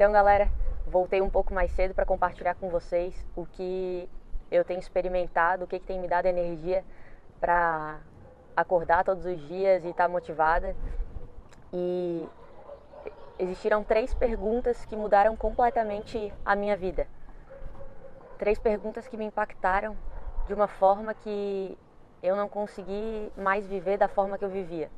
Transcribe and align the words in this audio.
Então, 0.00 0.12
galera, 0.12 0.50
voltei 0.86 1.20
um 1.20 1.28
pouco 1.28 1.52
mais 1.52 1.70
cedo 1.72 1.92
para 1.92 2.06
compartilhar 2.06 2.54
com 2.54 2.70
vocês 2.70 3.14
o 3.36 3.44
que 3.44 4.08
eu 4.50 4.64
tenho 4.64 4.80
experimentado, 4.80 5.64
o 5.64 5.66
que, 5.66 5.78
que 5.78 5.84
tem 5.84 6.00
me 6.00 6.08
dado 6.08 6.24
energia 6.24 6.82
para 7.38 8.00
acordar 8.56 9.04
todos 9.04 9.26
os 9.26 9.38
dias 9.46 9.84
e 9.84 9.88
estar 9.88 10.04
tá 10.04 10.08
motivada. 10.08 10.74
E 11.70 12.26
existiram 13.38 13.84
três 13.84 14.14
perguntas 14.14 14.86
que 14.86 14.96
mudaram 14.96 15.36
completamente 15.36 16.32
a 16.46 16.56
minha 16.56 16.78
vida. 16.78 17.06
Três 18.38 18.58
perguntas 18.58 19.06
que 19.06 19.18
me 19.18 19.26
impactaram 19.26 19.94
de 20.46 20.54
uma 20.54 20.66
forma 20.66 21.12
que 21.12 21.76
eu 22.22 22.36
não 22.36 22.48
consegui 22.48 23.30
mais 23.36 23.66
viver 23.66 23.98
da 23.98 24.08
forma 24.08 24.38
que 24.38 24.46
eu 24.46 24.48
vivia. 24.48 24.90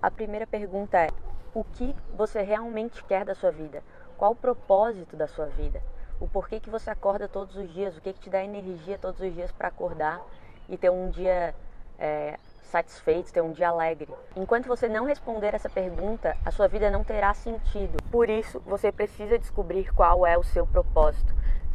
A 0.00 0.12
primeira 0.12 0.46
pergunta 0.46 0.96
é: 0.96 1.08
o 1.52 1.64
que 1.64 1.92
você 2.14 2.40
realmente 2.40 3.02
quer 3.02 3.24
da 3.24 3.34
sua 3.34 3.50
vida? 3.50 3.82
Qual 4.18 4.32
o 4.32 4.36
propósito 4.36 5.16
da 5.16 5.28
sua 5.28 5.46
vida? 5.46 5.80
O 6.18 6.26
porquê 6.26 6.58
que 6.58 6.68
você 6.68 6.90
acorda 6.90 7.28
todos 7.28 7.54
os 7.54 7.72
dias? 7.72 7.96
O 7.96 8.00
que, 8.00 8.12
que 8.12 8.18
te 8.18 8.28
dá 8.28 8.42
energia 8.42 8.98
todos 8.98 9.20
os 9.20 9.32
dias 9.32 9.52
para 9.52 9.68
acordar 9.68 10.20
e 10.68 10.76
ter 10.76 10.90
um 10.90 11.08
dia 11.08 11.54
é, 11.96 12.36
satisfeito, 12.64 13.32
ter 13.32 13.40
um 13.40 13.52
dia 13.52 13.68
alegre? 13.68 14.12
Enquanto 14.34 14.66
você 14.66 14.88
não 14.88 15.04
responder 15.04 15.54
essa 15.54 15.70
pergunta, 15.70 16.36
a 16.44 16.50
sua 16.50 16.66
vida 16.66 16.90
não 16.90 17.04
terá 17.04 17.32
sentido. 17.32 18.02
Por 18.10 18.28
isso, 18.28 18.58
você 18.66 18.90
precisa 18.90 19.38
descobrir 19.38 19.94
qual 19.94 20.26
é 20.26 20.36
o 20.36 20.42
seu 20.42 20.66
propósito. 20.66 21.32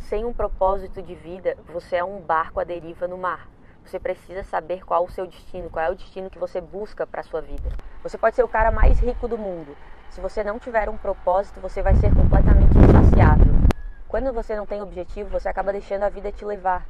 Sem 0.10 0.26
um 0.26 0.34
propósito 0.34 1.02
de 1.02 1.16
vida, 1.16 1.58
você 1.72 1.96
é 1.96 2.04
um 2.04 2.20
barco 2.20 2.60
à 2.60 2.66
deriva 2.66 3.08
no 3.08 3.18
mar. 3.18 3.48
Você 3.86 3.98
precisa 3.98 4.44
saber 4.44 4.84
qual 4.84 5.06
o 5.06 5.10
seu 5.10 5.26
destino, 5.26 5.70
qual 5.70 5.86
é 5.86 5.90
o 5.90 5.96
destino 5.96 6.30
que 6.30 6.40
você 6.40 6.60
busca 6.60 7.08
para 7.08 7.22
a 7.22 7.24
sua 7.24 7.40
vida. 7.40 7.70
Você 8.04 8.18
pode 8.18 8.36
ser 8.36 8.44
o 8.44 8.50
cara 8.50 8.70
mais 8.70 9.00
rico 9.00 9.30
do 9.30 9.38
mundo. 9.38 9.74
Se 10.14 10.22
você 10.22 10.44
não 10.44 10.60
tiver 10.60 10.88
um 10.90 10.96
propósito, 10.96 11.60
você 11.60 11.82
vai 11.82 11.96
ser 11.96 12.14
completamente 12.14 12.78
insaciável. 12.78 13.52
Quando 14.08 14.32
você 14.32 14.56
não 14.56 14.64
tem 14.64 14.80
objetivo, 14.80 15.28
você 15.32 15.50
acaba 15.50 15.72
deixando 15.72 16.04
a 16.04 16.10
vida 16.10 16.32
te 16.32 16.46
levar. 16.46 16.86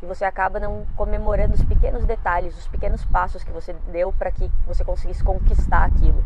E 0.00 0.06
você 0.06 0.24
acaba 0.24 0.60
não 0.60 0.86
comemorando 0.96 1.54
os 1.54 1.64
pequenos 1.64 2.04
detalhes, 2.06 2.56
os 2.56 2.68
pequenos 2.68 3.04
passos 3.04 3.42
que 3.42 3.50
você 3.50 3.72
deu 3.88 4.12
para 4.12 4.30
que 4.30 4.48
você 4.64 4.84
conseguisse 4.84 5.24
conquistar 5.24 5.86
aquilo. 5.86 6.24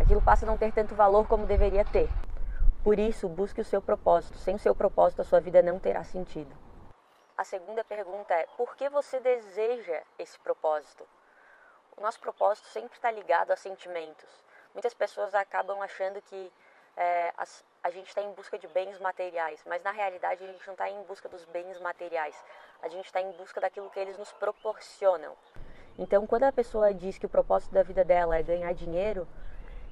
Aquilo 0.00 0.22
passa 0.22 0.46
a 0.46 0.48
não 0.48 0.56
ter 0.56 0.70
tanto 0.70 0.94
valor 0.94 1.26
como 1.26 1.44
deveria 1.44 1.84
ter. 1.84 2.08
Por 2.84 2.96
isso, 2.96 3.28
busque 3.28 3.60
o 3.60 3.64
seu 3.64 3.82
propósito. 3.82 4.38
Sem 4.38 4.54
o 4.54 4.60
seu 4.60 4.76
propósito, 4.76 5.22
a 5.22 5.24
sua 5.24 5.40
vida 5.40 5.60
não 5.60 5.80
terá 5.80 6.04
sentido. 6.04 6.54
A 7.36 7.42
segunda 7.42 7.82
pergunta 7.82 8.32
é: 8.32 8.46
por 8.56 8.76
que 8.76 8.88
você 8.88 9.18
deseja 9.18 10.02
esse 10.20 10.38
propósito? 10.38 11.04
O 11.96 12.00
nosso 12.00 12.20
propósito 12.20 12.68
sempre 12.68 12.94
está 12.94 13.10
ligado 13.10 13.50
a 13.50 13.56
sentimentos. 13.56 14.49
Muitas 14.72 14.94
pessoas 14.94 15.34
acabam 15.34 15.80
achando 15.82 16.20
que 16.22 16.52
é, 16.96 17.32
a, 17.36 17.44
a 17.84 17.90
gente 17.90 18.08
está 18.08 18.22
em 18.22 18.32
busca 18.32 18.58
de 18.58 18.66
bens 18.68 18.98
materiais, 18.98 19.62
mas 19.66 19.82
na 19.82 19.90
realidade 19.90 20.44
a 20.44 20.46
gente 20.46 20.66
não 20.66 20.74
está 20.74 20.88
em 20.88 21.02
busca 21.04 21.28
dos 21.28 21.44
bens 21.46 21.78
materiais, 21.80 22.36
a 22.82 22.88
gente 22.88 23.06
está 23.06 23.20
em 23.20 23.32
busca 23.32 23.60
daquilo 23.60 23.90
que 23.90 23.98
eles 23.98 24.18
nos 24.18 24.32
proporcionam. 24.32 25.34
Então, 25.98 26.26
quando 26.26 26.44
a 26.44 26.52
pessoa 26.52 26.94
diz 26.94 27.18
que 27.18 27.26
o 27.26 27.28
propósito 27.28 27.72
da 27.72 27.82
vida 27.82 28.04
dela 28.04 28.36
é 28.36 28.42
ganhar 28.42 28.72
dinheiro, 28.72 29.26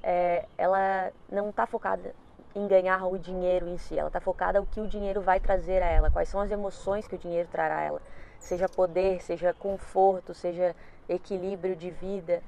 é, 0.01 0.47
ela 0.57 1.11
não 1.29 1.49
está 1.49 1.65
focada 1.65 2.15
em 2.55 2.67
ganhar 2.67 3.05
o 3.05 3.17
dinheiro 3.17 3.67
em 3.67 3.77
si, 3.77 3.97
ela 3.97 4.07
está 4.07 4.19
focada 4.19 4.59
no 4.59 4.65
que 4.65 4.79
o 4.79 4.87
dinheiro 4.87 5.21
vai 5.21 5.39
trazer 5.39 5.83
a 5.83 5.87
ela, 5.87 6.09
quais 6.09 6.29
são 6.29 6.41
as 6.41 6.49
emoções 6.49 7.07
que 7.07 7.15
o 7.15 7.17
dinheiro 7.17 7.47
trará 7.51 7.77
a 7.77 7.83
ela, 7.83 8.01
seja 8.39 8.67
poder, 8.67 9.21
seja 9.21 9.53
conforto, 9.53 10.33
seja 10.33 10.75
equilíbrio 11.07 11.75
de 11.75 11.91
vida, 11.91 12.41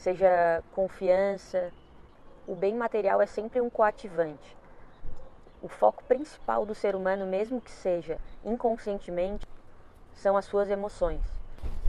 seja 0.00 0.62
confiança. 0.72 1.72
O 2.46 2.54
bem 2.54 2.74
material 2.74 3.20
é 3.22 3.26
sempre 3.26 3.60
um 3.60 3.70
coativante. 3.70 4.56
O 5.62 5.68
foco 5.68 6.02
principal 6.04 6.64
do 6.64 6.74
ser 6.74 6.96
humano, 6.96 7.26
mesmo 7.26 7.60
que 7.60 7.70
seja 7.70 8.18
inconscientemente, 8.44 9.46
são 10.12 10.36
as 10.36 10.44
suas 10.44 10.68
emoções. 10.70 11.20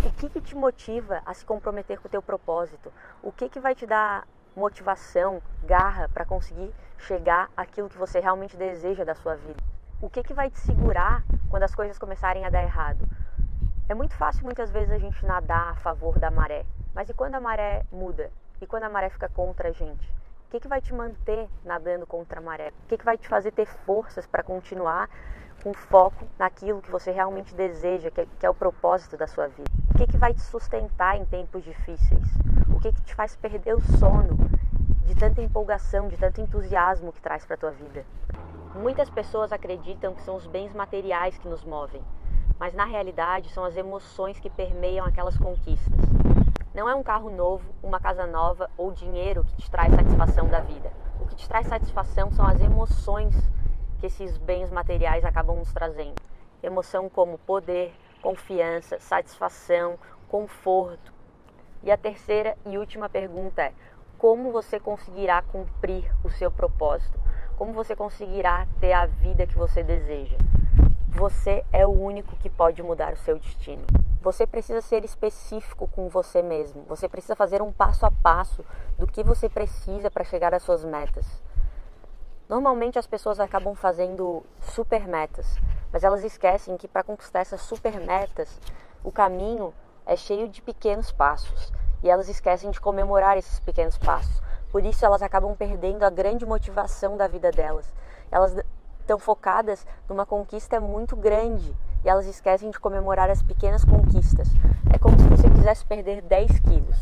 O 0.05 0.11
que, 0.13 0.29
que 0.29 0.41
te 0.41 0.55
motiva 0.55 1.21
a 1.25 1.33
se 1.33 1.45
comprometer 1.45 2.00
com 2.00 2.07
o 2.07 2.11
teu 2.11 2.21
propósito? 2.21 2.91
O 3.23 3.31
que, 3.31 3.47
que 3.50 3.59
vai 3.59 3.73
te 3.73 3.85
dar 3.85 4.27
motivação, 4.55 5.41
garra 5.63 6.09
para 6.09 6.25
conseguir 6.25 6.73
chegar 6.97 7.50
àquilo 7.55 7.89
que 7.89 7.97
você 7.97 8.19
realmente 8.19 8.57
deseja 8.57 9.03
da 9.03 9.16
sua 9.16 9.35
vida. 9.35 9.63
O 10.01 10.09
que, 10.09 10.23
que 10.23 10.33
vai 10.33 10.50
te 10.50 10.59
segurar 10.59 11.23
quando 11.50 11.63
as 11.63 11.73
coisas 11.73 11.97
começarem 11.97 12.45
a 12.45 12.50
dar 12.50 12.63
errado? 12.63 13.07
É 13.91 13.94
muito 13.94 14.16
fácil 14.16 14.46
muitas 14.46 14.72
vezes 14.72 14.90
a 14.90 14.97
gente 14.97 15.25
nadar 15.25 15.72
a 15.72 15.75
favor 15.75 16.18
da 16.18 16.31
maré, 16.31 16.66
mas 16.96 17.09
e 17.09 17.13
quando 17.13 17.35
a 17.35 17.41
maré 17.41 17.85
muda? 17.91 18.31
E 18.62 18.66
quando 18.66 18.84
a 18.84 18.90
maré 18.90 19.09
fica 19.09 19.28
contra 19.28 19.68
a 19.68 19.72
gente? 19.74 20.09
O 20.47 20.52
que, 20.52 20.62
que 20.62 20.68
vai 20.69 20.79
te 20.79 20.94
manter 20.94 21.50
nadando 21.66 22.07
contra 22.07 22.40
a 22.40 22.41
maré? 22.41 22.69
O 22.69 22.88
que, 22.88 22.97
que 22.97 23.03
vai 23.03 23.18
te 23.18 23.28
fazer 23.28 23.51
ter 23.51 23.66
forças 23.66 24.25
para 24.25 24.44
continuar 24.44 25.09
com 25.62 25.74
foco 25.74 26.25
naquilo 26.40 26.81
que 26.81 26.90
você 26.90 27.12
realmente 27.12 27.53
deseja, 27.53 28.09
que 28.09 28.22
é, 28.22 28.28
que 28.40 28.46
é 28.46 28.50
o 28.50 28.53
propósito 28.53 29.18
da 29.18 29.28
sua 29.28 29.50
vida? 29.50 29.69
O 29.94 29.97
que, 29.97 30.07
que 30.07 30.18
vai 30.18 30.34
te 30.34 30.41
sustentar 30.41 31.18
em 31.18 31.25
tempos 31.25 31.62
difíceis? 31.62 32.24
O 32.74 32.80
que, 32.80 32.94
que 32.94 33.01
te 33.01 33.13
faz 33.13 33.35
perder 33.35 33.75
o 33.75 33.81
sono 33.81 34.38
de 35.06 35.16
tanta 35.16 35.41
empolgação, 35.41 36.07
de 36.07 36.16
tanto 36.16 36.40
entusiasmo 36.40 37.12
que 37.12 37.22
traz 37.22 37.46
para 37.46 37.56
a 37.56 37.59
tua 37.59 37.72
vida? 37.72 38.06
Muitas 38.74 39.09
pessoas 39.09 39.51
acreditam 39.51 40.16
que 40.16 40.22
são 40.22 40.38
os 40.38 40.47
bens 40.47 40.74
materiais 40.74 41.38
que 41.38 41.50
nos 41.50 41.66
movem, 41.66 42.01
mas 42.61 42.75
na 42.75 42.85
realidade 42.85 43.49
são 43.49 43.66
as 43.66 43.75
emoções 43.75 44.39
que 44.39 44.47
permeiam 44.47 45.03
aquelas 45.03 45.35
conquistas. 45.35 45.99
Não 46.75 46.88
é 46.88 46.94
um 46.94 47.01
carro 47.01 47.31
novo, 47.31 47.67
uma 47.81 47.99
casa 47.99 48.27
nova 48.27 48.69
ou 48.77 48.91
dinheiro 48.91 49.44
que 49.44 49.63
te 49.63 49.72
traz 49.72 49.91
satisfação 49.91 50.47
da 50.47 50.59
vida. 50.59 50.94
O 51.19 51.25
que 51.25 51.33
te 51.33 51.50
traz 51.50 51.66
satisfação 51.66 52.29
são 52.29 52.45
as 52.45 52.61
emoções 52.61 53.35
que 54.00 54.05
esses 54.05 54.38
bens 54.38 54.69
materiais 54.69 55.25
acabam 55.25 55.57
nos 55.57 55.73
trazendo. 55.73 56.21
Emoção 56.61 57.09
como 57.09 57.39
poder, 57.39 57.95
confiança, 58.21 59.00
satisfação, 59.00 59.97
conforto. 60.27 61.11
E 61.81 61.89
a 61.89 61.97
terceira 61.97 62.55
e 62.67 62.77
última 62.77 63.09
pergunta 63.09 63.63
é: 63.63 63.73
como 64.19 64.51
você 64.51 64.79
conseguirá 64.79 65.41
cumprir 65.41 66.16
o 66.23 66.29
seu 66.29 66.51
propósito? 66.51 67.19
Como 67.57 67.73
você 67.73 67.95
conseguirá 67.95 68.67
ter 68.79 68.94
a 68.94 69.07
vida 69.07 69.47
que 69.47 69.57
você 69.57 69.81
deseja? 69.81 70.38
Você 71.13 71.66
é 71.73 71.85
o 71.85 71.91
único 71.91 72.38
que 72.38 72.49
pode 72.49 72.81
mudar 72.81 73.13
o 73.13 73.17
seu 73.17 73.38
destino. 73.38 73.83
Você 74.22 74.47
precisa 74.47 74.79
ser 74.79 75.03
específico 75.03 75.85
com 75.88 76.07
você 76.07 76.41
mesmo. 76.41 76.83
Você 76.88 77.09
precisa 77.09 77.35
fazer 77.35 77.61
um 77.61 77.72
passo 77.72 78.05
a 78.05 78.11
passo 78.11 78.63
do 78.97 79.05
que 79.05 79.21
você 79.21 79.50
precisa 79.50 80.09
para 80.09 80.23
chegar 80.23 80.53
às 80.53 80.63
suas 80.63 80.85
metas. 80.85 81.25
Normalmente 82.47 82.97
as 82.97 83.05
pessoas 83.05 83.41
acabam 83.41 83.75
fazendo 83.75 84.41
super 84.61 85.05
metas, 85.05 85.57
mas 85.91 86.03
elas 86.03 86.23
esquecem 86.23 86.77
que 86.77 86.88
para 86.88 87.03
conquistar 87.03 87.41
essas 87.41 87.61
super 87.61 88.00
metas, 88.00 88.59
o 89.03 89.11
caminho 89.11 89.73
é 90.05 90.16
cheio 90.16 90.47
de 90.47 90.61
pequenos 90.61 91.11
passos 91.11 91.73
e 92.01 92.09
elas 92.09 92.29
esquecem 92.29 92.71
de 92.71 92.79
comemorar 92.79 93.38
esses 93.38 93.59
pequenos 93.59 93.97
passos. 93.97 94.41
Por 94.71 94.85
isso 94.85 95.05
elas 95.05 95.21
acabam 95.21 95.55
perdendo 95.57 96.03
a 96.03 96.09
grande 96.09 96.45
motivação 96.45 97.17
da 97.17 97.27
vida 97.27 97.51
delas. 97.51 97.94
Elas 98.31 98.55
estão 99.11 99.19
focadas 99.19 99.85
numa 100.07 100.25
conquista 100.25 100.79
muito 100.79 101.17
grande 101.17 101.75
e 102.05 102.07
elas 102.09 102.25
esquecem 102.25 102.72
de 102.72 102.79
comemorar 102.79 103.29
as 103.29 103.44
pequenas 103.44 103.83
conquistas. 103.83 104.47
É 104.94 104.97
como 104.97 105.19
se 105.19 105.27
você 105.27 105.49
quisesse 105.49 105.85
perder 105.85 106.22
10 106.22 106.59
quilos 106.61 106.97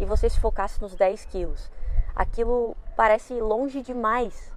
e 0.00 0.04
você 0.04 0.28
se 0.28 0.40
focasse 0.40 0.80
nos 0.82 0.96
10 0.96 1.24
quilos. 1.26 1.70
Aquilo 2.16 2.76
parece 2.96 3.34
longe 3.34 3.80
demais 3.80 4.52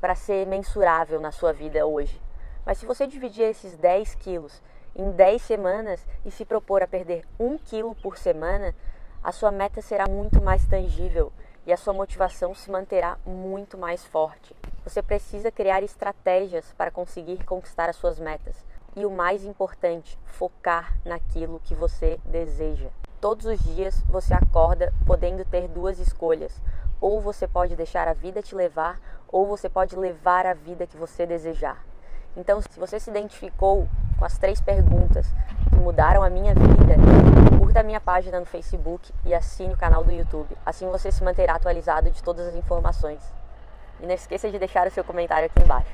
para 0.00 0.16
ser 0.16 0.44
mensurável 0.44 1.20
na 1.20 1.30
sua 1.30 1.52
vida 1.52 1.86
hoje. 1.86 2.20
Mas 2.66 2.78
se 2.78 2.86
você 2.86 3.06
dividir 3.06 3.44
esses 3.44 3.76
10 3.76 4.16
quilos 4.16 4.60
em 4.96 5.12
10 5.12 5.40
semanas 5.40 6.04
e 6.24 6.32
se 6.32 6.44
propor 6.44 6.82
a 6.82 6.88
perder 6.88 7.24
1 7.38 7.58
quilo 7.58 7.94
por 7.94 8.18
semana, 8.18 8.74
a 9.22 9.30
sua 9.30 9.52
meta 9.52 9.80
será 9.80 10.06
muito 10.08 10.42
mais 10.42 10.66
tangível 10.66 11.32
e 11.64 11.72
a 11.72 11.76
sua 11.76 11.92
motivação 11.94 12.56
se 12.56 12.72
manterá 12.72 13.16
muito 13.24 13.78
mais 13.78 14.04
forte. 14.04 14.52
Você 14.84 15.00
precisa 15.00 15.50
criar 15.50 15.82
estratégias 15.82 16.74
para 16.76 16.90
conseguir 16.90 17.44
conquistar 17.44 17.88
as 17.88 17.96
suas 17.96 18.18
metas. 18.18 18.56
E 18.96 19.06
o 19.06 19.10
mais 19.10 19.44
importante, 19.44 20.18
focar 20.26 20.98
naquilo 21.04 21.60
que 21.62 21.74
você 21.74 22.18
deseja. 22.24 22.88
Todos 23.20 23.46
os 23.46 23.60
dias 23.60 24.02
você 24.08 24.34
acorda 24.34 24.92
podendo 25.06 25.44
ter 25.44 25.68
duas 25.68 26.00
escolhas: 26.00 26.60
ou 27.00 27.20
você 27.20 27.46
pode 27.46 27.76
deixar 27.76 28.08
a 28.08 28.12
vida 28.12 28.42
te 28.42 28.54
levar, 28.54 29.00
ou 29.28 29.46
você 29.46 29.68
pode 29.68 29.94
levar 29.94 30.46
a 30.46 30.52
vida 30.52 30.86
que 30.86 30.96
você 30.96 31.24
desejar. 31.24 31.84
Então, 32.36 32.60
se 32.60 32.80
você 32.80 32.98
se 32.98 33.10
identificou 33.10 33.88
com 34.18 34.24
as 34.24 34.38
três 34.38 34.60
perguntas 34.60 35.26
que 35.70 35.76
mudaram 35.76 36.22
a 36.22 36.30
minha 36.30 36.54
vida, 36.54 36.96
curta 37.58 37.80
a 37.80 37.84
minha 37.84 38.00
página 38.00 38.40
no 38.40 38.46
Facebook 38.46 39.12
e 39.24 39.32
assine 39.32 39.74
o 39.74 39.76
canal 39.76 40.02
do 40.02 40.10
YouTube. 40.10 40.56
Assim 40.66 40.88
você 40.90 41.12
se 41.12 41.22
manterá 41.22 41.54
atualizado 41.54 42.10
de 42.10 42.22
todas 42.22 42.46
as 42.48 42.54
informações. 42.54 43.41
E 44.02 44.06
não 44.06 44.14
esqueça 44.14 44.50
de 44.50 44.58
deixar 44.58 44.86
o 44.88 44.90
seu 44.90 45.04
comentário 45.04 45.46
aqui 45.46 45.62
embaixo. 45.62 45.92